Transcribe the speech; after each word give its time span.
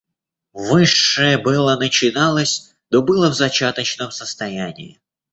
Высшее 0.55 1.37
было, 1.37 1.75
начиналось, 1.77 2.73
но 2.89 3.03
было 3.03 3.29
в 3.29 3.35
зачаточном 3.35 4.09
состоянии. 4.09 4.99